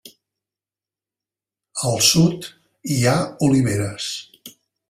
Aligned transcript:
Al 1.91 2.01
sud 2.07 2.49
hi 2.95 2.99
ha 3.07 3.15
oliveres. 3.49 4.13